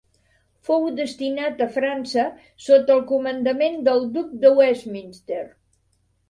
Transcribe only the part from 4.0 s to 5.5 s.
Duc de Westminster.